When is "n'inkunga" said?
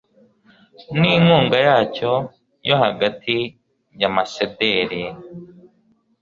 0.99-1.57